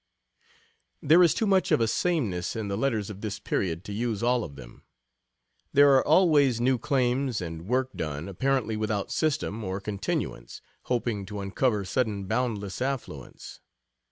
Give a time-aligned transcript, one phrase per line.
[1.03, 4.23] There is too much of a sameness in the letters of this period to use
[4.23, 4.83] all of them.
[5.73, 11.39] There are always new claims, and work done, apparently without system or continuance, hoping to
[11.39, 13.59] uncover sudden boundless affluence.